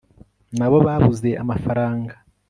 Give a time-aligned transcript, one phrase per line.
[0.57, 2.13] nabo, babuze amafaranga